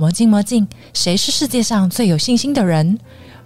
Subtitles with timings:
[0.00, 2.98] 魔镜魔镜，谁是世界上最有信心的人？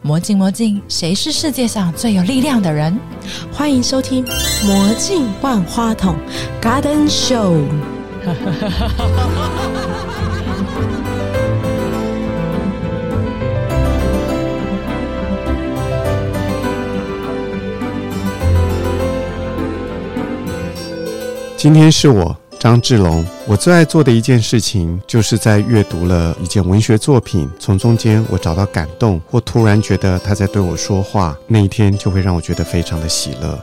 [0.03, 2.96] 魔镜魔镜，谁是世界上最有力量的人？
[3.53, 4.25] 欢迎收听
[4.64, 6.14] 《魔镜万花筒》
[6.64, 7.61] Garden Show。
[21.57, 33.62] 今天是我张志龙，我最爱做的一件事情，就是在阅读了一件文学作品，从中间我找到感动，或突然觉得他在对我说话，那一天就会让我觉得非常的喜乐。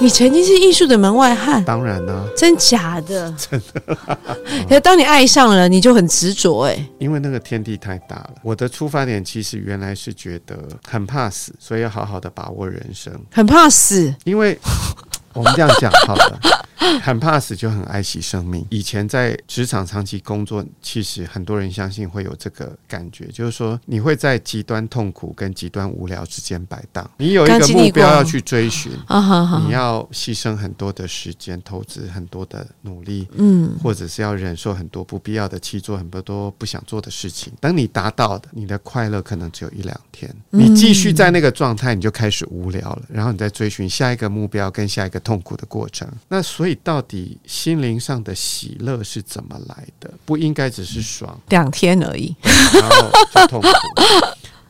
[0.00, 3.34] 你曾经是艺术的门外汉，当然啦、真假的？
[3.36, 3.96] 真的。
[4.68, 6.86] 可当你爱上了，你就很执着哎。
[6.98, 8.34] 因为那个天地太大了。
[8.42, 10.56] 我的出发点其实原来是觉得
[10.88, 13.12] 很怕死，所以要好好的把握人生。
[13.32, 14.56] 很怕死，因为
[15.34, 16.40] 我们这样讲好了，
[17.00, 18.66] 很怕死就很爱惜生命。
[18.68, 27.10] 以前在职场长期工作，其实很多人相信会有这个感觉，就是说你会在极端痛苦跟极端无聊之间摆荡。
[27.16, 28.92] 你有一个目标要去追寻，
[29.66, 29.78] 你。
[29.78, 37.52] 要牺牲很多的时间，投资很多的努力，嗯，或者是要忍受很多不必要的去做很多不想做的事情。
[37.60, 40.28] 等你达到的，你的快乐可能只有一两天。
[40.50, 46.08] 嗯你继续在那个状态，你就开始无聊了，然后你再追寻下一个目标跟下一个痛苦的过程。
[46.28, 50.12] 那所以，到底心灵上的喜乐是怎么来的？
[50.24, 52.34] 不应该只是爽，两天而已。
[52.74, 53.68] 然后就痛苦。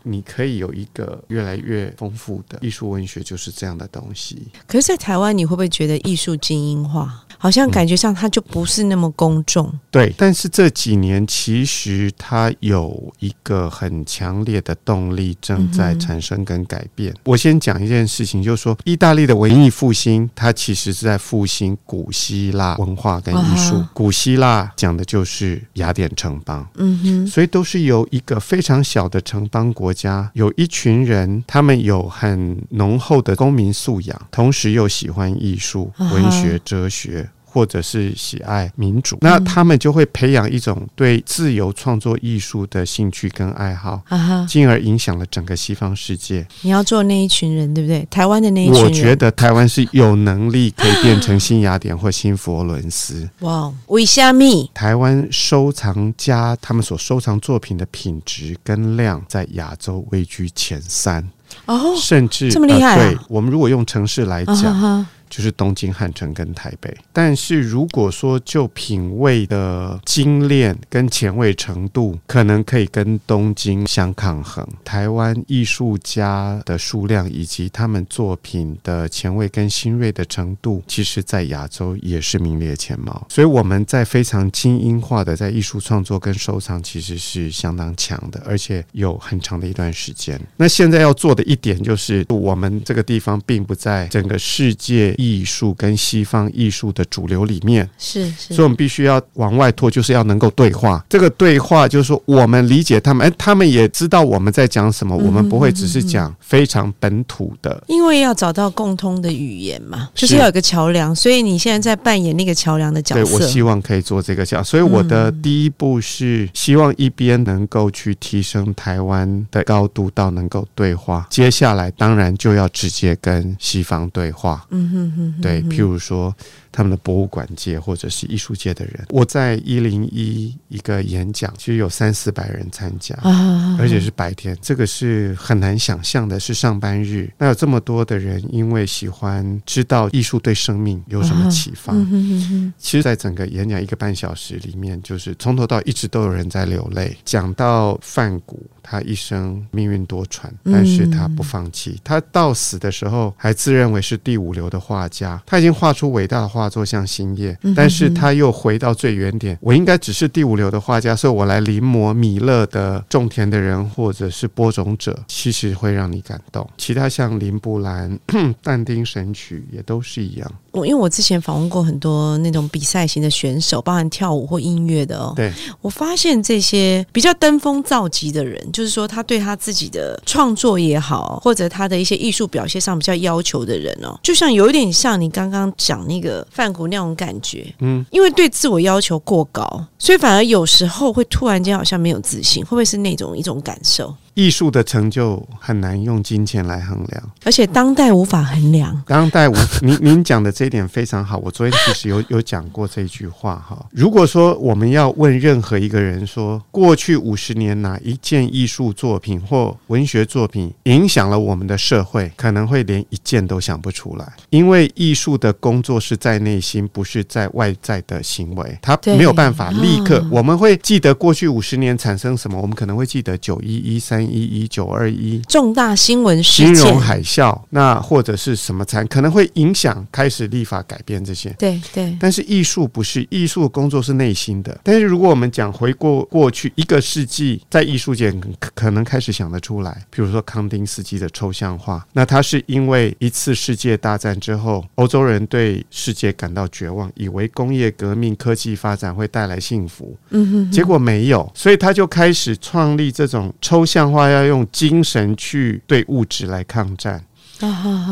[0.05, 4.49] 你可以有一个越来越丰富的艺术文学，就是这样的东西。
[4.67, 7.27] 可是，在台湾，你会不会觉得艺术精英化？
[7.39, 9.73] 好像感觉上它就不是那么公众。
[9.91, 17.15] 对，但是这几年其实它有一个很强烈的动力正在产生跟改变。
[17.25, 23.77] 我先讲一件事情，就是说，意大利的文艺复兴，它其实是在复兴古希腊文化跟艺术。
[23.77, 37.28] 啊古希腊讲的就是雅典城邦，嗯哼，所以都是由一个非常小的城邦国家，有一群人，他们有很浓厚的公民素养，同时又喜欢艺术、文学、哲学。
[37.59, 46.47] 或者是喜爱民主，那他们就会培养一种对自由创作艺术的兴趣跟爱好，啊，进而影响了整个西方世界。
[46.63, 48.07] 你要做那一群人，对不对？
[48.09, 53.29] 台湾的那一群人，我觉得台湾是有能力可以变成新雅典或新佛伦斯。
[53.41, 54.71] 哇，为虾米？
[54.73, 61.29] 台湾收藏家他们所收藏作品的品质跟量，在亚洲位居前三，
[61.67, 65.07] 哦，甚至这么厉害啊呃对我们如果用城市来啊哈讲，哈，
[65.39, 66.93] 就是东京、汉城跟台北。
[67.13, 74.67] 但是如果说就品味的精炼跟前卫程度，可能可以跟东京相抗衡。
[74.85, 83.25] 台湾艺术家的数量以及他们作品的前卫跟新锐的程度，其实在亚洲也是名列前茅。
[83.29, 90.37] 所以我们在非常精英化的在艺术创作跟收藏，其实是相当强的，而且有很长的一段时间。
[90.57, 101.05] 那现在要做的一点就是，我们这个地方并不在整个世界艺术跟西方艺术的主流里面，是是所以我们必须要往外拓，就是要能够对话。
[101.09, 107.83] 这个对话就是说，我们理解他们，哎，他们也知道我们在讲什么，我们不会只是讲非常本土的。
[107.87, 113.35] 因为要找到共通的语言嘛，就是要有个桥梁，所以你现在在扮演那个桥梁的角对，色。
[113.35, 124.67] 我希望可以做这个角，所以我的嗯第一步是希望一边能够去提升台湾的高度到能够对话，接下来当然就要直接跟西方对话。
[124.71, 126.35] 嗯哼哼哼，对，譬如说
[126.71, 133.15] 他们的博物馆界或者是艺术界的人，我在一零一一个演讲，其实有三四百人参加。
[133.23, 137.31] 啊，而且是白天，这个是很难想象的，是上班日。
[137.39, 147.17] 那有这么多的人，因为喜欢知道艺术对生命有什么启发，嗯哼哼哼，其实，在整个演讲一个半小时里面，就是从头到一直都有人在流泪。
[147.25, 152.01] 讲到范谷，他一生命运多舛，但是他不放弃。
[152.03, 166.67] 他到死的时候还自认为是第五流的画家，他已经画出伟大的画作，像《星夜》，但是他又回到最原点，我应该只是第五流的画家，所以我来临摹米勒的种田的人或者是播种者，其实会让你感动。
[166.79, 168.19] 其他像林布兰、
[168.63, 170.51] 但丁《神曲》也都是一样。
[170.71, 175.33] 我因为我之前访问过很多那种比赛型的选手，包含跳舞或音乐的哦。
[175.35, 194.15] 对，我发现这些比较登峰造极的人，就是说他对他自己的创作也好，或者他的一些艺术表现上比较要求的人哦，就像有一点像你刚刚讲那个范谷那种感觉，嗯，因为对自我要求过高，所以反而有时候会突然间好像没有自信，会不会是那种一种感受？
[194.39, 197.31] 艺术的成就很难用金钱来衡量。
[197.45, 199.03] 而且当代无法衡量。
[199.05, 201.39] 当代无， 您您讲的这一点非常好。
[201.39, 203.85] 我昨天其实有 有讲过这句话哈。
[203.91, 214.33] 如果说我们要问任何一个人说，过去五十年哪一件艺术作品或文学作品影响了我们的社会，可能会连一件都想不出来。
[214.51, 220.29] 因为艺术的工作是在内心，不是在外在的行为，它没有办法立刻啊。
[220.31, 225.41] 我们会记得过去五十年产生什么，我们可能会记得九一一、三一一、九二一。
[225.49, 231.51] 重大新闻事金融件，海啸，那或者是什么产可能会影响开始立法改变这些。
[231.59, 234.79] 对对，但是艺术不是艺术工作是内心的。
[234.83, 257.23] 但是如果我们讲回过过去一个世纪，在艺术界可可能开始想得出来，比如说康丁斯基的抽象化，那他是因为一次世界大战之后，欧洲人对世界感到绝望，以为工业革命、科技发展会带来幸福，嗯哼，结果没有，所以他就开始创立这种抽象画，要用精神去对物质来抗战。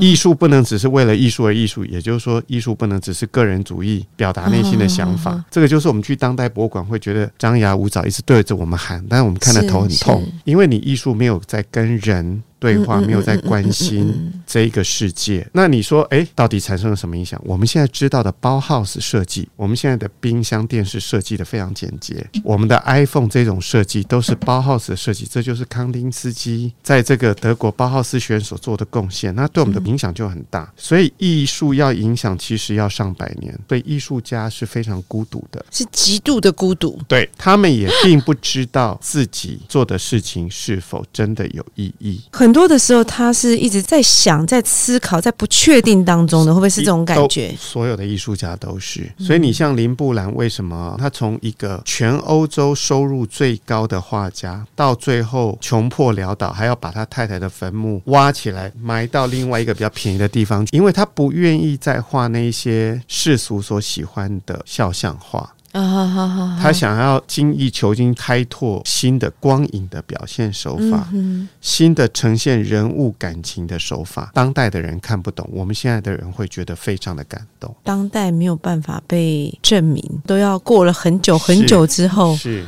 [0.00, 5.44] 艺术不能只是为了艺术而艺术，也就是说，艺术不能只是个人主义表达内心的想法。
[5.49, 15.47] 这个就是我们去当代博物馆会觉得张牙舞爪，一直对着我们喊，但是我们看的头很痛因为你艺术没有在跟人对话，没有在关心这一个世界。
[15.53, 17.41] 那你说，诶，到底产生了什么影响？
[17.44, 30.73] 我们现在知道的包 house 设计，我们现在的冰箱、电视设计的非常简洁，我们的 iPhone 这种设计都是包 house 的设计，这就是康丁斯基在这个德国包浩斯学院所做的贡献，那对我们的影响就很大。
[30.76, 35.64] 所以艺术要影响，其实要上百年，对艺术家是非常孤独的。
[35.70, 36.99] 是极度的孤独。
[37.06, 42.23] 对他们也并不知道自己做的事情是否真的有意义。
[42.47, 47.53] 很多的时候，他是一直在想、在思考、在不确定当中的，会不会是这种感觉？
[47.59, 49.05] 所有的艺术家都是。
[49.19, 65.53] 所以你像林布兰，为什么他从一个全欧洲收入最高的画家，到最后穷破潦倒，还要把他太太的坟墓挖起来埋到另外一个比较便宜的地方，因为他不愿意再画那些世俗所喜欢的肖像画。
[65.76, 66.58] 啊哈哈哈！
[66.61, 74.31] 他想要精益求精，开拓新的光影的表现手法，嗯新的呈现人物感情的手法。
[74.32, 77.75] 当代的人看不懂，我们现在的人会觉得非常的感动。
[77.84, 82.64] 当代没有办法被证明，都要过了很久很久之后，是，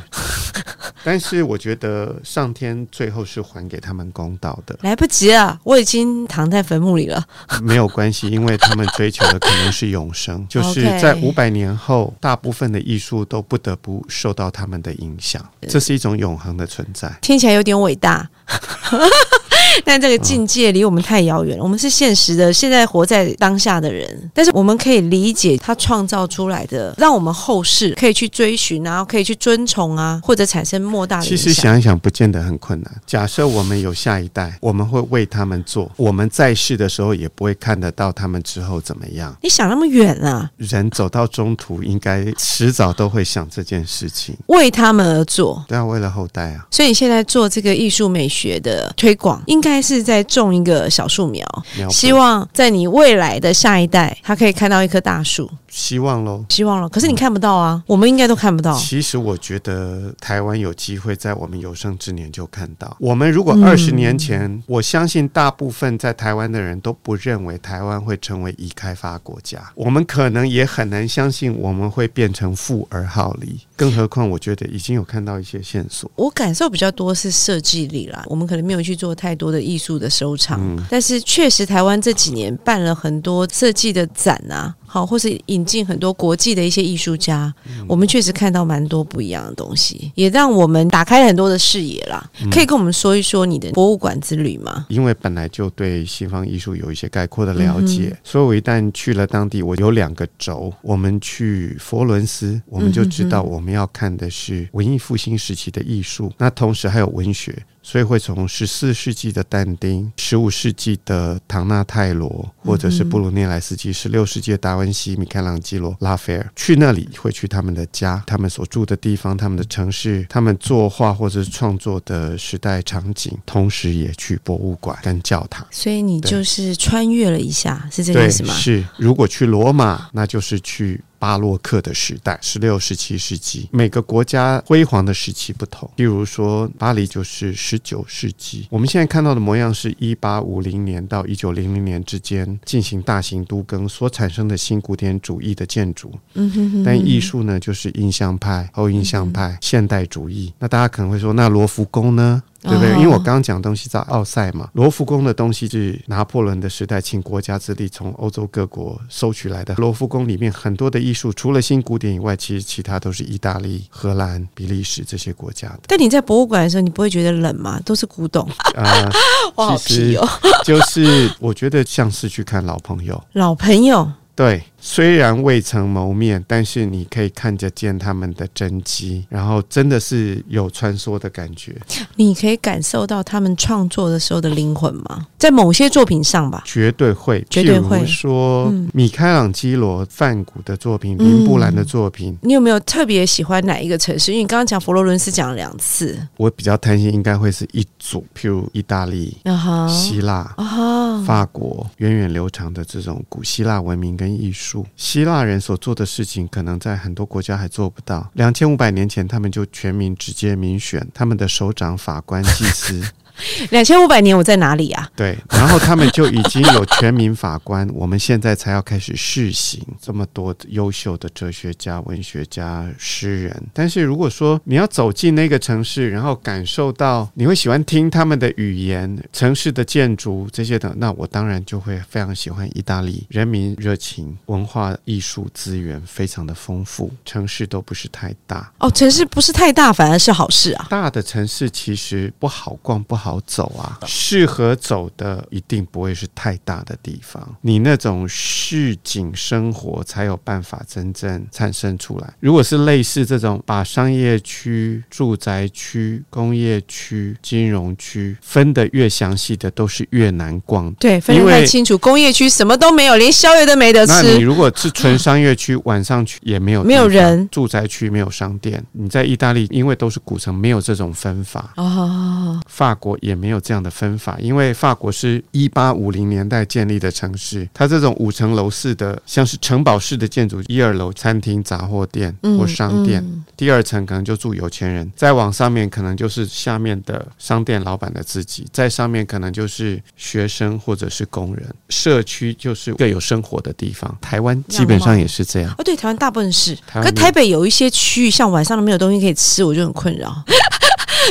[1.03, 7.25] 但是我觉得上天最后是还给他们公道的，来不及了，我已经躺在坟墓里了。
[7.63, 17.11] 没有关系，因为他们追求的可能是永生，就是 在五百年后，大部分的艺术都不得不受到他们的影响，这是一种永恒的存在。
[17.21, 18.29] 听起来有点伟大。
[19.85, 24.29] 但这个境界离我们太遥远了，我们是现实的，现在活在当下的人。
[24.33, 31.53] 但是我们可以理解他创造出来的，让我们后世可以去追寻然后，可以去遵从啊，或者产生莫大的其实。
[31.53, 33.01] 想一想，不见得很困难。
[33.05, 39.35] 假设我们有下一代，我们会为他们做，我们在世的时候也不会看得到他们之后怎么样。
[39.41, 45.63] 你想那么远啊，人走到中途，应该迟早都会想这件事情，为他们而做。
[45.67, 46.65] 对啊为了后代啊。
[46.71, 51.45] 所以你现在做这个艺术美学的推广，应该是在种一个小树苗，
[51.89, 55.49] 希望在你未来的下一代，他可以看到一棵大树。
[55.67, 56.43] 希望喽。
[56.49, 58.75] 希望了，可是你看不到啊，我们应该都看不到。
[58.77, 62.95] 其实我觉得台湾有机会在我们有生之年就看到。
[62.99, 73.59] 我们如果嗯二十年前，我相信大部分在台湾的人都不认为台湾会成为已开发国家，我们可能也很难相信我们会变成富而好离。
[73.75, 76.09] 更何况，我觉得已经有看到一些线索。
[76.15, 80.77] 我感受比较多是设计力啦，我们可能没有去做太多的艺术的收藏，嗯。
[80.89, 92.27] 但是确实台湾这几年办了很多设计的展啊，好，或是引进很多国际的一些艺术家，嗯我们确实看到蛮多不一样的东西，也让我们打开了很多的视野啦。
[92.41, 94.87] 嗯可以跟我们说一说你的博物馆之旅吗？
[94.89, 100.73] 因为本来就对西方艺术有一些概括的了解，嗯所以我一旦去了当地，我有两个轴。
[100.81, 107.55] 我们去佛罗伦斯，我们就知道我们要看的是文艺复兴时期的艺术，那同时还有文学。
[107.81, 125.67] 所以会从十四世纪的但丁、十五世纪的唐纳泰罗，或者是布鲁涅莱斯基，十六世纪的达文西、米开朗基罗、拉斐尔，去那里会去他们的家、他们所住的地方、他们的城市、他们作画或者是创作的时代场景，同时也去博物馆跟教堂。
[125.69, 128.53] 所以你就是穿越了一下，是这个对，意思吗？
[128.53, 128.83] 是。
[128.97, 133.67] 如果去罗马，那就是去巴洛克的时代，十六、十七世纪。
[133.71, 138.65] 每个国家辉煌的时期不同，例如说巴黎就是十九世纪。
[138.71, 146.11] 我们现在看到的模样是一八五零年到一九零零年之间进行大型都更所产生的新古典主义的建筑。
[146.33, 150.53] 嗯哼哼但艺术呢，就是印象派、后印象派、现代主义。
[150.57, 152.41] 那大家可能会说，那罗浮宫呢？
[152.61, 152.93] 对不对？
[152.93, 159.73] 哦因为我刚刚讲的东西在奥赛嘛，罗浮宫的东西是拿破仑的时代请国家之力从欧洲各国收取来的。
[159.75, 165.79] 罗浮宫里面很多的艺术，除了新古典以外，其实其他都是意大利、荷兰、比利时这些国家的。
[165.87, 167.79] 但你在博物馆的时候，你不会觉得冷吗？
[167.85, 169.09] 都是古董， 啊、
[169.55, 170.19] 我好其实。
[170.65, 173.21] 就是我觉得像是去看老朋友。
[173.33, 181.75] 老朋友，对，虽然未曾谋面，但是你可以看得见他们的真迹，然后真的是有穿梭的感觉。
[182.15, 185.27] 你可以感受到他们创作的时候的灵魂吗？
[185.37, 186.63] 在某些作品上吧。
[186.65, 194.31] 绝对会，绝对会譬如说，嗯米开朗基罗、梵谷的作品、林布兰的作品，你有没有特别喜欢哪一个城市？
[194.31, 200.53] 因为你刚刚讲佛罗伦斯讲了两次，我比较贪心应该会是一组，譬如意大利、啊哈，希腊。
[200.57, 208.29] 啊，法国源远流长的这种古希腊文明跟艺术，希腊人所做的事情，可能在很多国家还做不到。
[208.33, 213.01] 两千五百年前，他们就全民直接民选，他们的首长、法官、祭司，
[213.71, 215.09] 两千五百年我在哪里啊？
[215.15, 223.63] 对，然后他们就已经有全民法官，我们现在才要开始试行这么多优秀的哲学家、文学家、诗人。
[223.73, 238.71] 但是如果说你要走进那个城市，然后感受到你会喜欢听他们的语言、城市的建筑这些的，那我当然就会非常喜欢意大利，人民热情、文化艺术资源非常的丰富，城市都不是太大。
[238.79, 240.87] 哦，城市不是太大，反而是好事啊。
[240.89, 243.99] 大的城市其实不好逛，不好走啊。
[244.07, 252.33] 适合走的一定不会是太大的地方，你那种市井生活才有办法真正产生出来。
[252.39, 260.93] 如果是类似这种把商业区、住宅区、工业区、金融区分得越详细的，都是越难逛。
[260.93, 261.97] 对，分得太清楚。
[261.97, 264.39] 工业区什么都没有，连宵夜都没得吃那你。
[264.39, 268.81] 如果 是纯商业区，晚上去也没有没有人住宅区没有商店。
[268.93, 271.73] 你在意大利，因为都是古城，没有这种分法。
[271.75, 294.17] 哦，法国也没有这样的分法，因为法国是一八五零年代建立的城市，它这种五层楼式的，像是城堡式的建筑，一二楼餐厅、杂货店或商店，嗯第二层可能就住有钱人，再往上面可能就是下面的商店老板的自己，在上面可能就是学生或者是工人，社区就是各有生活的地方。
[294.21, 295.75] 台湾基本上也是这样。
[295.77, 300.33] 哦，对，台湾大部分是，可台北有一些区域，像晚上都没有东西可以吃，我就很困扰。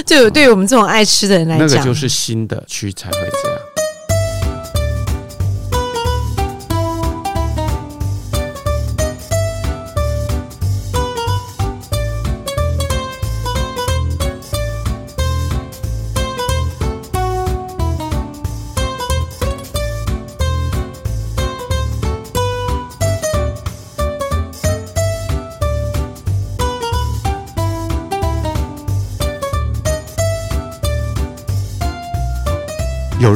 [0.05, 3.58] 就对于我们这种爱吃的人来讲，那个就是新的区才会这样。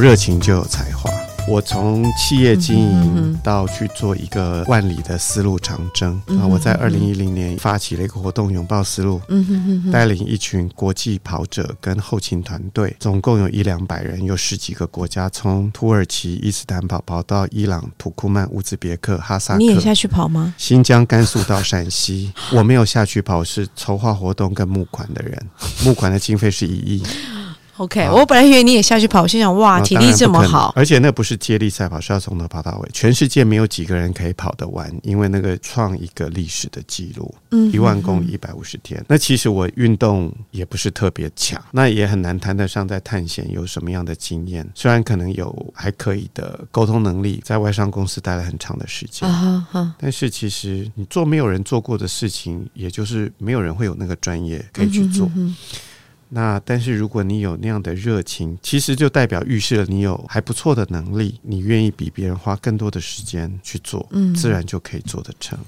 [0.03, 1.09] 热情就有才华。
[1.49, 6.47] 我从企业经营到去做一个万里的丝路长征嗯啊！
[6.47, 9.21] 我在二零一零年发起了一个活动“拥抱丝路”，
[9.93, 19.59] 带领一群国际跑者跟后勤团队，总共有一两百人，有十几个国家，从土耳其伊斯坦堡跑到伊朗土库曼、乌兹别克、哈萨克。
[19.59, 20.53] 你也下去跑吗？
[20.59, 25.37] 新疆、甘肃到陕西，我没有下去跑，是筹划活动跟募款的人。
[25.85, 27.03] 募款的经费是一亿，
[27.79, 32.91] OK，、好我本来以为你也下去跑，我心想哇，啊体力这么，好，而且那不是接力赛跑，是要从头跑到尾。
[32.93, 39.03] 全世界没有几个人可以跑得完，因为那个创一个历史的记录，嗯一万公里一百五十天。
[39.09, 44.69] 那其实我运动也不是特别强，那也很难谈得上在探险有什么样的经验。
[44.75, 49.27] 虽然可能有还可以的沟通能力，在外商公司待了很长的时间。
[49.99, 55.27] 但是其实你做没有人做过的事情，也就是没有人会有那个专业可以去做。
[55.29, 55.57] 嗯哼哼
[56.35, 65.59] 那但是如果你有那样的热情，其实就代表预示了你有还不错的能力，你愿意比别人花更多的时间去做，嗯自然就可以做得成。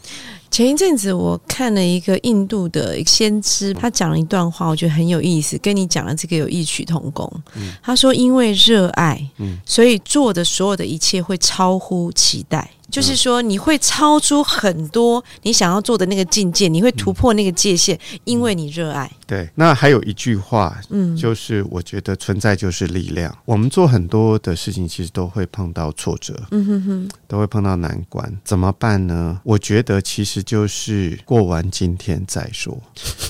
[0.51, 7.31] 前一阵子我看了一个印度的先知，他讲了一段话，我觉得很有意思，跟你讲的这个有异曲同工。
[7.57, 12.71] 嗯他说，因为热爱，嗯所以做的所有的一切会超乎期待。
[12.95, 19.11] 就是说，你会超出很多你想要做的那个境界，你会突破那个界限，因为你热爱。
[19.27, 23.37] 对，那还有一句话，嗯，就是我觉得存在就是力量。
[23.45, 29.41] 我们做很多的事情，其实都会碰到挫折，嗯哼哼，都会碰到难关，怎么办呢？
[29.43, 32.81] 我觉得其实就是过完今天再说，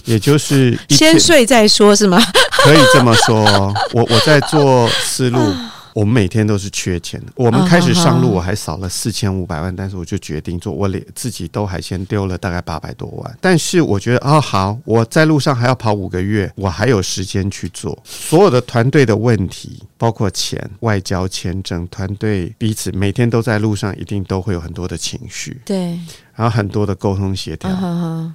[0.05, 2.21] 也就是 先睡再说，是吗？
[2.65, 3.73] 可以这么说哦。
[3.95, 5.39] 我我在做思路
[5.95, 7.27] 我们每天都是缺钱的。
[7.37, 13.39] 我们开始上路，我还少了四千五百万，但是我就决定做，我连自己都还先丢了大概八百多万。
[13.41, 25.97] 但是我觉得，哦，好，我在路上还要跑五个月，我还有时间去做所有的团队的问题，包括钱、外交、签证，团队彼此每天都在路上，一定都会有很多的情绪，对，
[26.35, 27.71] 然后很多的沟通协调。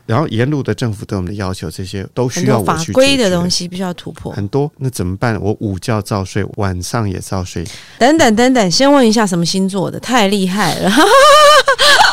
[0.05, 4.31] 然后沿路的政府对我们的要求，这些都需要我去法规的东西必须要突破。
[4.31, 5.39] 很多，那怎么办？
[5.41, 7.65] 我午觉照睡，晚上也照睡，
[7.97, 9.99] 等等等等，先问一下什么星座的？
[9.99, 10.91] 太厉害了！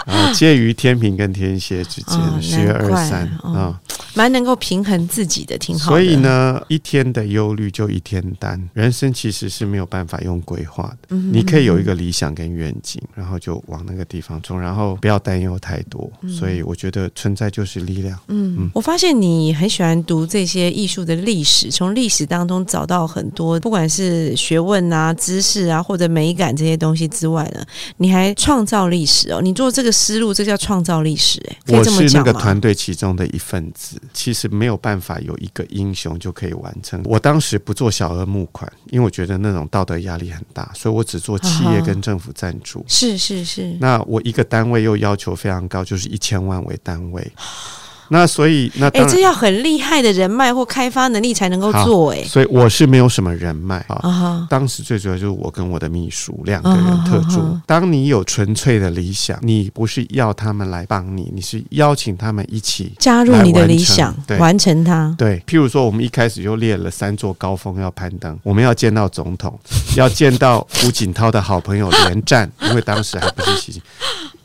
[0.06, 3.80] 啊，介于天平跟天蝎之间哦，月二三哦啊。
[4.14, 5.96] 蛮能够平衡自己的，挺好的。
[5.98, 11.08] 所以，呢，一天的忧虑就一天担，人生其实是没有办法用规划的。
[11.10, 16.10] 嗯你可以有一个理想跟愿景，然后就往那个地方冲，然后不要担忧太多。
[16.26, 18.18] 所以我觉得存在就是力量。
[18.28, 27.62] 嗯嗯，我发现你很喜欢读这些艺术的历史，从历史当中找到很多，不管是学问啊、知识啊，或者美感这些东西之外呢，
[27.98, 29.42] 你还创造历史哦。
[29.42, 32.22] 你做这个思路，这叫创造历史，哎，我是那？
[32.22, 37.00] 个团队其中的一份子，其实没有办法有一个英雄就可以完成。
[37.04, 42.84] 我当时不做小额募款，因为我觉得那种道德压力很大，所以我只做企业跟政府赞助。
[42.88, 47.32] 是是是，那我一个单位又要求非常高，就是一千万为单位。
[48.08, 54.46] 那所以那哎、这要很厉害的人脉或开发能力才能够做、哎，所以我是没有什么人脉啊。
[54.48, 57.58] 当时最主要就是我跟我的秘书两个人特助。
[57.66, 65.14] 当你有纯粹的理想，你不是要他们来帮你，你是邀请他们一起加入你的理想完成它。
[65.18, 69.58] 对，譬如说，我们一开始就列了三座高峰要攀登，我们要见到总统，
[69.96, 73.82] 要见到胡锦涛的好朋友连战，因为当时还不是习近，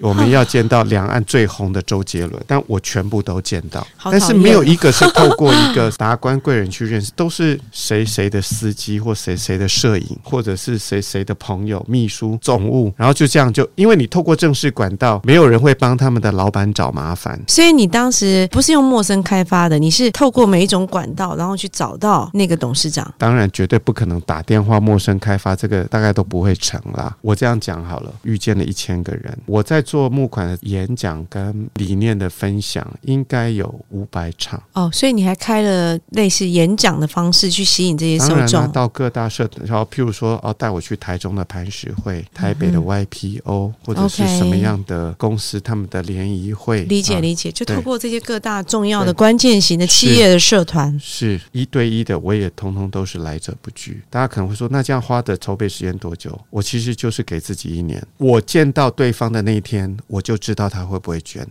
[0.01, 17.39] 我们要见到两岸最红的周杰伦， 但我全部都见到，但是没有一个是透过一个达官贵人去认识，都是谁谁的司机或谁谁的摄影，或者是谁谁的朋友、秘书、总务，然后就这样就，因为你透过正式管道，没有人会帮他们的老板找麻烦。
[17.47, 23.13] 所以你当时不是用陌生开发的，你是透过每一种管道，然后去找到那个董事长。
[23.17, 27.15] 当然，绝对不可能打电话陌生开发，这个大概都不会成啦。
[27.21, 34.63] 我这样讲好了，遇见了一千个人，我在做募款的演讲跟理念的分享，应该有五百场。
[34.71, 38.71] 哦，所以你还开了类似演讲的方式去吸引这些受众。
[38.71, 54.01] 到各大社，然后譬如说，哦，带我去台中的磐石会、台北的 YPO，、或者是什么样的公司他们的联谊会，啊理解理解，就对透过这些各大重要的关键型的企业的社团，是一对一的，我也通通都是来者不拒。
[54.09, 56.39] 大家可能会说，那这样花的筹备时间多久？
[56.49, 58.01] 我其实就是给自己一年。
[58.17, 61.45] 我见到对方的那一天，我就知道他会不会捐，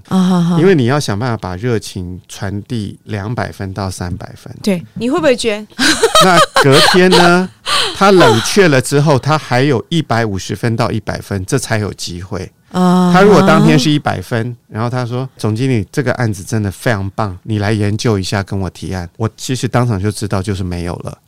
[0.59, 4.55] 因为你要想办法把热情传递两百分到三百分。
[4.63, 5.67] 对，你会不会捐？
[6.25, 7.49] 那隔天呢，
[7.97, 12.51] 他冷却了之后，他还有一百五十分到一百分，这才有机会。
[12.71, 21.19] 啊他如果当天是一百分，然后他说：“总经理，这个案子真的非常棒，你来研究一下，跟我提案。”我其实当场就知道就是没有了。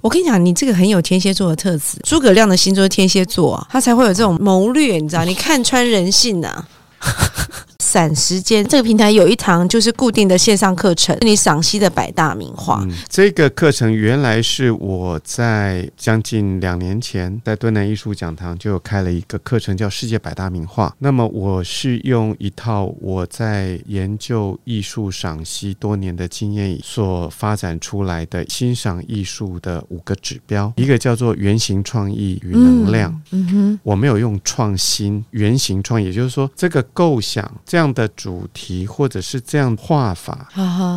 [0.00, 1.98] 我跟你讲，你这个很有天蝎座的特质。
[2.02, 5.24] 诸葛亮的星座是天蝎座啊，他才会有这种谋略，你知道？
[5.24, 6.64] 你看穿人性呐、
[7.88, 12.82] 散时间，这个平台有一堂就是固定的线上课程，你赏析的百大名画。
[12.82, 20.88] 嗯，这个课程原来是我在将近两年前在敦南艺术讲堂就有开了一个课程，叫《世界百大名画》。
[20.98, 33.18] 那么我是用一套我在研究艺术赏析多年的经验所发展出来的欣赏艺术的五个指标，一个叫做原型创意与能量。
[33.30, 40.48] 嗯哼，我没有用创新、原型创意，也就是说，这个构想、这样的主题，或者是这样画法，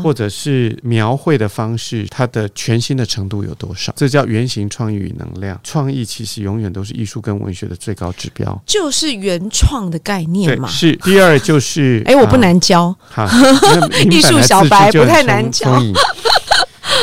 [0.03, 3.93] 或者是描绘的方式，它的全新的程度有多少？
[3.95, 5.59] 这叫原型创意与能量。
[5.63, 8.61] 创意其实永远都是艺术跟文学的最高指标。
[8.65, 10.67] 就是原创的概念，嘛。
[10.67, 12.93] 是第二就是，哎，我不啊难教，
[14.09, 15.79] 艺术小白不太难教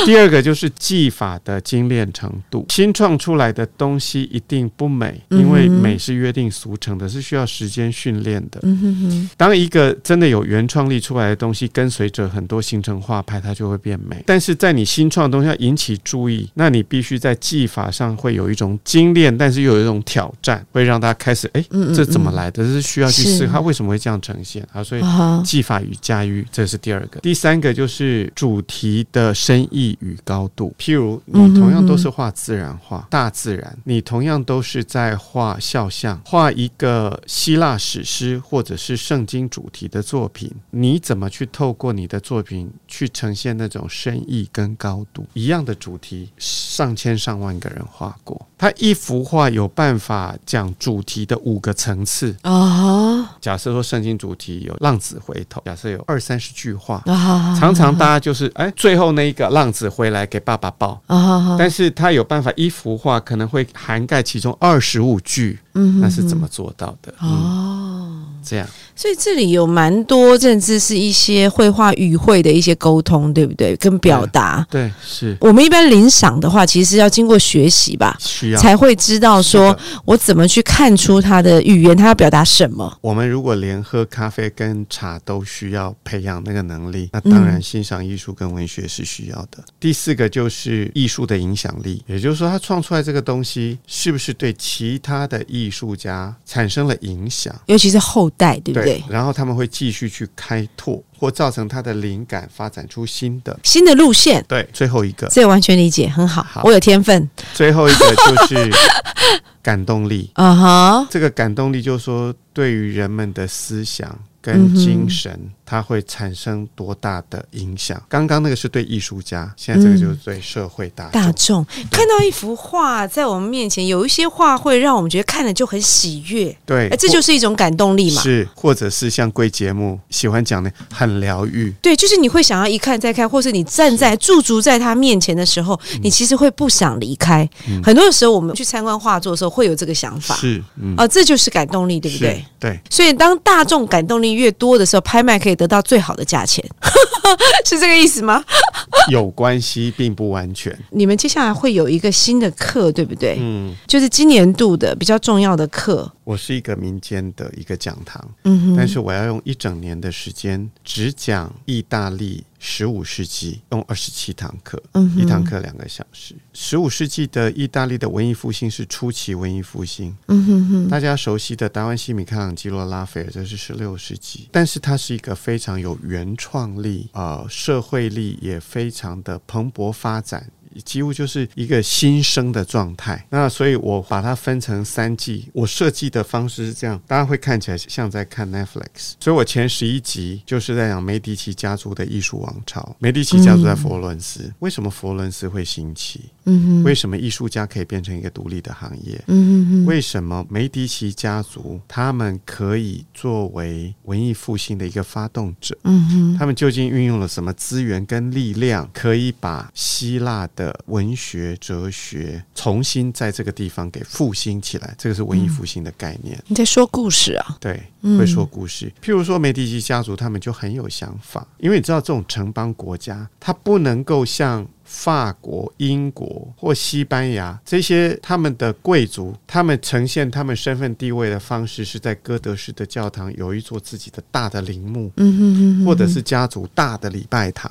[0.06, 8.58] 第二个就是技法的精炼程度，新创出来的东西一定不美，因为美是约定俗成的，是需要时间训练的。
[8.62, 14.22] 嗯哼哼，当一个真的有原创力出来的东西，跟随着很多形成画派，它就会变美。
[14.26, 22.64] 但是在你新创的东西要引起注意，那你必须在技法上会有一种精炼，但是又有一种挑战，会让大家开始哎，这怎么来的？
[22.64, 24.82] 这是需要去是思考为什么会这样呈现啊。
[24.82, 25.02] 所以
[25.44, 27.20] 技法与驾驭，这是第二个。
[27.20, 30.74] 第三个就是主题的深意意与高度。
[30.78, 45.26] 譬如，嗯你同样都是画自然画、大自然，你同样都是在画肖像、画一个希腊史诗或者是圣经主题的作品，你怎么去透过你的作品去呈现那种深意跟高度？
[45.34, 52.34] 一样的主题，上千上万个人画过，他一幅画有办法讲主题的五个层次。
[52.42, 67.14] 啊假设说圣经主题有浪子回头，假设有二三十句话，啊，常常大家就是哎，最后那一个浪子回来给爸爸抱，啊，但是他有办法一幅画可能会涵盖其中二十五句，嗯那是怎么做到的？
[67.22, 68.24] 嗯，哦？
[68.44, 73.76] 这样所以这里有蛮多，甚至是一些绘画语汇的一些沟通，对不对？
[73.76, 74.66] 跟表达。
[74.70, 78.60] 对是我们一般领赏的话，其实要经过学习吧，需要。
[78.60, 82.98] 才会知道说我怎么去看出他的语言，他要表达什么。
[83.00, 89.62] 我们如果连喝咖啡跟茶都需要培养那个能力，那当然嗯欣赏艺术跟文学是需要的。
[89.78, 97.54] 第四个就是艺术的影响力，也就是说，他创出来这个东西是不是对其他的艺术家产生了影响？
[97.66, 99.02] 尤其是后代，对不对？
[99.08, 103.58] 然后他们会继续去开拓，或造成他的灵感发展出新的。
[103.62, 106.42] 新的路线，对，最后一个，这完全理解，很好。
[106.42, 108.70] 好我有天分最后一个就是
[109.62, 110.30] 感动力。
[110.34, 115.38] 啊哈，这个感动力，就是说，对于人们的思想嗯跟精神，
[115.70, 118.02] 它会产生多大的影响？
[118.08, 121.12] 刚刚那个是对艺术家，现在这个就是对社会大众。
[121.12, 128.22] 大众看到一幅画在我们面前，有一些画会让我们觉得看了就很喜悦，对哎，，这就是一种感动力嘛。
[128.22, 131.70] 是，或者是像贵节目喜欢讲的，很疗愈。
[131.82, 137.46] 对，就是你会想要一看再看，或是你站在驻足在他面前的时候，你其实会不想离开。
[137.68, 140.34] 嗯很多的时候，我们去参观画作的时候，会有这个想法。
[140.34, 142.42] 是，嗯，啊，这就是感动力，对不对？？
[142.58, 146.64] 对，所以当大众感动力越多的时候，拍卖可以得到最好的价钱，
[147.66, 148.42] 是这个意思吗？
[149.12, 150.76] 有关系，并不完全。
[150.90, 153.36] 你们接下来会有一个新的课，对不对？
[153.40, 156.10] 嗯，就是今年度的比较重要的课。
[156.24, 166.34] 我是一个民间的一个讲堂，嗯哼，但是我要用一整年的时间只讲意大利十五世纪，用二十七堂课，嗯一堂课两个小时。
[166.52, 180.50] 十五世纪的意大利的文艺复兴是初期文艺复兴，嗯哼哼，大家熟悉的达文西、米开朗基罗、拉斐尔，这是十六世纪，但是它是一个非常有原创力，呃，社会力也非常的蓬勃发展。
[180.84, 183.24] 几乎就是一个新生的状态。
[183.30, 189.14] 那所以我把它分成三季，我设计的方式是这样，大家会看起来像在看 Netflix。
[189.20, 192.96] 所以我前十一集就是在讲梅迪奇家族的艺术王朝。
[192.98, 196.20] 梅迪奇家族在佛罗伦斯，为什么佛罗伦斯会兴起？
[196.44, 199.22] 嗯哼，为什么艺术家可以变成一个独立的行业？
[199.26, 205.76] 嗯哼哼，为什么梅迪奇家族他们可以作为文艺复兴的一个发动者？
[205.84, 214.92] 嗯哼，他们究竟运用了什么资源跟力量，可以把希腊的文学、哲学重新在这个地方给复兴起来？
[214.98, 216.36] 这个是文艺复兴的概念。
[216.48, 217.56] 你在说故事啊？
[217.60, 218.92] 对，嗯会说故事。
[219.00, 224.66] 譬如说梅迪奇家族，他们就很有想法，因为你知道这种城邦国家，它不能够像。
[224.90, 237.70] 法国、英国或西班牙这些他们的贵族，他们呈现他们身份地位的方式是在哥德式的教堂有一座自己的大的陵墓，嗯哼哼哼，或者是家族大的礼拜堂，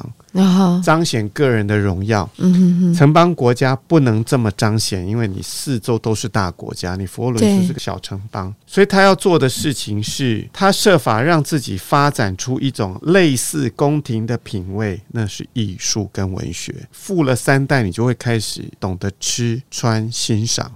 [0.83, 2.29] 彰显个人的荣耀。
[2.37, 16.75] 嗯哼哼，城邦国家不能这么彰显，因为你四周都是大国家，你佛罗伦斯是个小城邦，所以他要做的事情是，他设法让自己发展出一种类似宫廷的品味，那是艺术跟文学。
[16.91, 20.71] 富了三代，你就会开始懂得吃穿欣赏。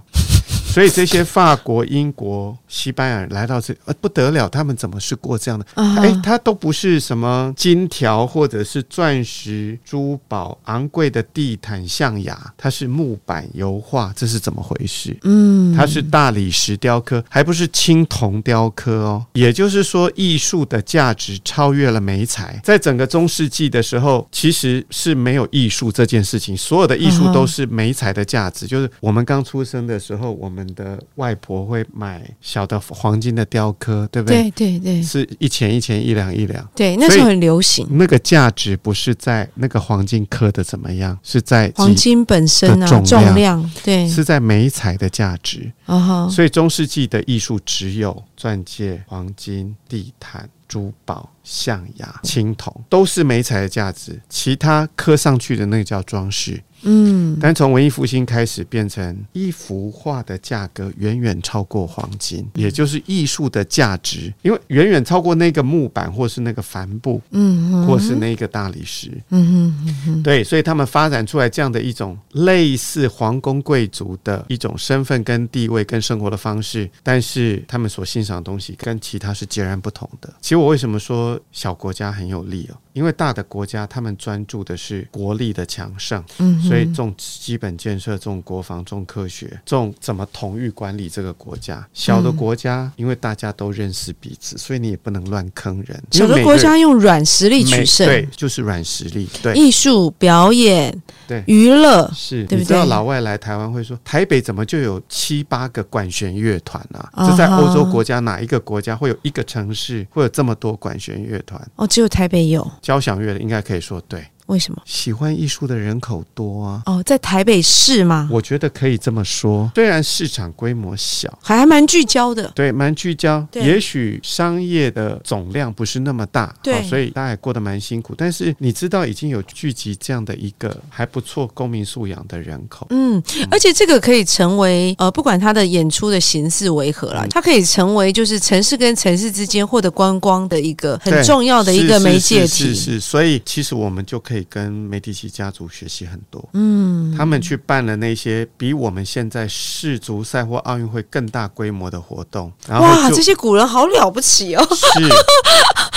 [0.72, 5.66] 所以这些法国、英国、西班牙人来到这，呃，不得了，他们怎么是过这样的？
[5.74, 15.14] 哎，它都不是什么金条或者是钻石、珠宝、昂贵的地毯、象牙，它是木板油画，这是怎么回事？
[15.24, 19.26] 嗯，它是大理石雕刻，还不是青铜雕刻哦。
[19.34, 22.58] 也就是说，艺术的价值超越了美彩。
[22.64, 28.66] 在整个中世纪的时候，其实是没有艺术这件事情，所有的艺术都是美彩的价值。
[28.66, 34.50] 就是我们刚出生的时候，我们的外婆会买小的黄金的雕刻，对不对？
[34.50, 36.66] 对对对是一钱一钱一两一两。
[36.74, 45.72] 对，那时候很流行那个价值不是在那个黄金刻的怎么样，是在黄金本身啊，重量对，是在美彩的价值。
[45.86, 54.20] 啊哈，所以中世纪的艺术只有钻戒、黄金、地毯、珠宝、象牙、青铜，都是美彩的价值。
[54.28, 56.62] 其他刻上去的那个叫装饰。
[56.82, 69.10] 嗯，但从文艺复兴开始，变成一幅画的价格远远超过黄金，也就是艺术的价值，因为远远超过那个木板，或是那个帆布，嗯或是那个大理石。
[69.30, 80.32] 嗯哼对，所以他们发展出来这样的一种类似皇宫贵族的一种身份跟地位跟生活的方式，但是他们所欣赏的东西跟其他是截然不同的。
[80.40, 82.76] 其实我为什么说小国家很有利哦？
[82.92, 91.86] 因为大的国家他们专注的是国力的强盛，嗯哼所以重基本建设、重国防、重科学、重怎么统御管理这个国家。
[91.92, 96.02] 小的国家，因为大家都认识彼此，所以你也不能乱坑人。
[96.10, 99.54] 小的国家用软实力取胜，对，就是软实力，对。
[99.54, 107.10] 艺术表演、对娱乐，是，对不你知道老外来台湾会说，台北怎么就有七八个管弦乐团啊？
[107.28, 111.60] 这在欧洲国家哪一个国家会有一个城市会有这么多管弦乐团？
[111.76, 114.82] 哦，只有台北有，交响乐的应该可以说对，为什么？
[114.84, 116.82] 喜欢艺术的人口多啊。
[116.84, 118.28] 哦，在台北市吗？
[118.30, 122.52] 我觉得可以这么说，虽然市场规模小，还还蛮聚焦的。
[122.54, 123.46] 对，蛮聚焦。
[123.54, 128.14] 也许商业的总量不是那么大，对好所以大家也过得蛮辛苦。
[128.14, 132.86] 但是你知道，已经有聚集这样的一个还不错公民素养的人口。
[132.90, 142.48] 嗯，而且这个可以成为呃，不管他的演出的形式为何啦，嗯它可以成为就是城市跟城市之间获得观光的一个很重要的一个媒介体。
[142.48, 146.48] 是是是是，所以其实我们就可以跟梅迪奇家族学习很多。
[146.52, 154.62] 嗯，他们去办了那些比我们现在世足赛或奥运会更大规模的活动，然后哇，这些古人好了不起哦！
[154.74, 155.00] 是，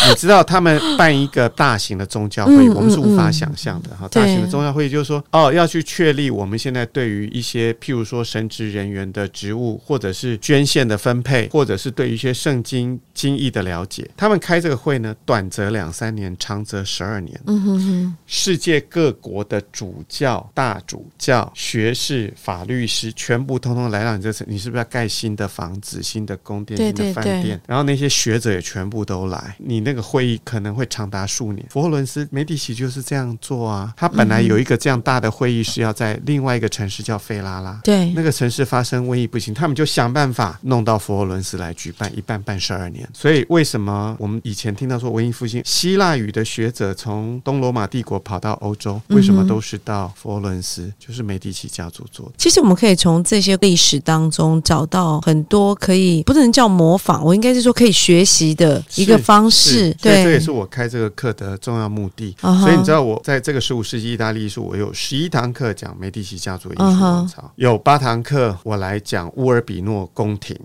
[0.09, 4.07] 你知道他们办一个大型的宗教会议，嗯我们是无法嗯想象的哈。
[4.09, 14.09] 对大型的宗教会议就是说，哦，要去确立我们现在对于一些譬如说神职人员的职务，或者是捐献的分配，或者是对于一些圣经经义的了解。
[14.15, 17.39] 他们开这个会呢，短则两三年，长则十二年。
[17.47, 27.61] 嗯哼哼，世界各国的主教、大主教、学士、法律师，全部通通来到你这城，你是不是要盖新的房子、新的宫殿、新的饭对店？
[27.65, 31.65] 然后那些学者也全部都来，你那个会议可能会长达数年。
[31.69, 37.79] 佛罗伦斯梅第奇就是这样做啊，他本来有一个这样大的会议是要在另外一个城市叫费拉拉。
[37.85, 43.07] 对那个城市发生瘟疫不行，他们就想办法弄到佛罗伦斯来举办，一办办十二年。
[43.13, 50.91] 所以为什么我们以前听到说文艺复兴，希腊语的学者从东罗马帝国跑到欧洲，为什么都是到佛罗伦斯？
[50.99, 52.33] 就是梅第奇家族做的。
[52.37, 59.93] 其实我们可以从这些历史当中找到很多可以不能叫模仿，我应该是说可以学习的一个方式。
[60.01, 62.35] 对，这也是我开这个课的重要目的。
[62.39, 70.55] 所以你知道，我在这个十五世纪意大利艺术，我有十一堂课讲梅第奇家族艺术王朝，有八堂课我来讲乌尔比诺宫廷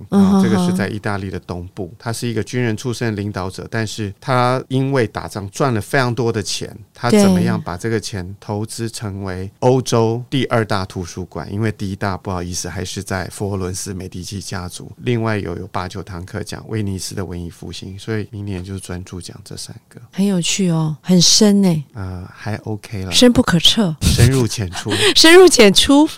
[0.43, 1.93] 这个是在意大利的东部。
[1.99, 11.50] 他是一个军人出身的领导者，但是他因为打仗赚了非常多的钱，他怎么样把这个钱投资成为欧洲第二大图书馆？
[11.53, 14.90] 因为第一大不好意思还是在佛罗伦斯美第奇家族。
[14.98, 20.00] 另外有有八九堂课讲威尼斯的文艺复兴，所以明年就是专注讲这三个。
[20.12, 23.94] 很有趣哦，很深呢，呃，还 OK 了，深不可测。
[24.03, 24.90] 深入浅出。
[25.16, 26.09] 深入浅出，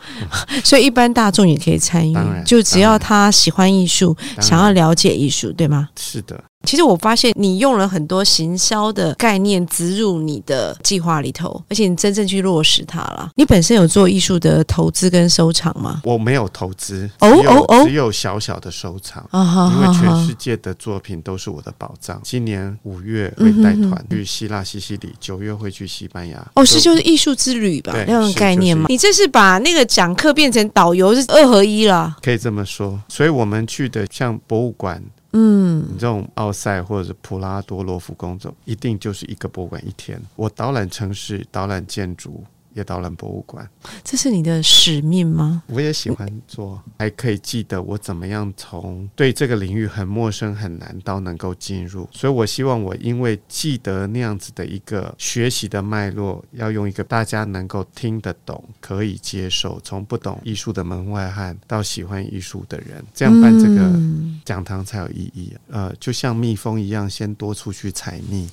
[0.64, 5.88] 所以一般大众也可以参与，就只要他喜欢艺术，想要了解艺术，对吗？
[5.96, 13.31] 是的，其实我发现你用了很多行销的概念植入你的计划里头，而且你真正去落实它了。
[13.37, 16.01] 你本身有做艺术的投资跟收藏吗？
[16.05, 19.22] 我没有投资，哦只有哦哦只有小小的收藏。
[19.33, 22.20] 因为全世，界的作品都是我的宝藏。
[22.22, 26.44] 今年五月会带团去希腊、西西里，九月会去西班牙。
[26.55, 28.85] 哦，是就是艺术之旅吧，那种是概念吗？
[28.85, 32.16] 就是你这是把那个讲课变成导游，是二合一了。
[32.22, 33.01] 可以这么说。
[33.09, 40.21] 所以我们去的像博物馆，嗯，你这种奥赛或者是普拉多罗浮宫这种，一定就是一个博物馆一天。
[40.37, 42.45] 我导览城市，导览建筑。
[42.74, 43.68] 也导览博物馆，
[44.02, 45.62] 这是你的使命吗？
[45.66, 65.52] 我也喜欢做，还可以记得我怎么样从对这个领域很陌生很难到能够进入，所以我希望我因为记得那样子的一个学习的脉络，要用一个大家能够听得懂、可以接受，从不懂艺术的门外汉到喜欢艺术的人，这样办这个嗯讲堂才有意义。
[65.68, 68.48] 呃，就像蜜蜂一样，先多出去采蜜。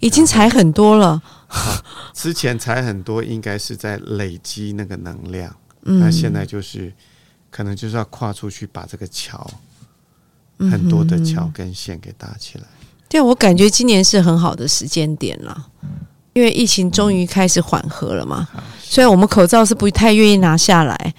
[0.00, 1.22] 已经踩很多了。
[2.12, 5.54] 之前踩很多，应该是在累积那个能量。
[5.84, 6.92] 嗯，那现在就是
[7.50, 9.48] 可能就是要跨出去，把这个桥
[10.58, 12.64] 嗯很多的桥跟线给搭起来。
[13.08, 15.66] 对，我感觉今年是很好的时间点了，
[16.34, 18.46] 因为疫情终于开始缓和了嘛。
[18.82, 21.14] 虽然我们口罩是不太愿意拿下来。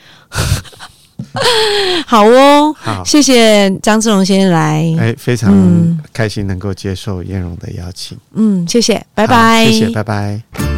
[2.07, 4.83] 好哦，好，谢谢张志荣先生来。
[4.99, 9.65] 哎，非常嗯开心能够接受燕荣的邀请，嗯，谢谢，拜拜。
[9.65, 10.68] 谢谢，拜拜。